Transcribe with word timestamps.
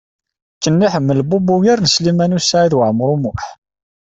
Ken 0.61 0.85
iḥemmel 0.87 1.19
Bob 1.29 1.47
ugar 1.55 1.79
n 1.81 1.87
Sliman 1.93 2.35
U 2.37 2.39
Saɛid 2.41 2.73
Waɛmaṛ 2.77 3.09
U 3.15 3.17
Muḥ. 3.21 3.41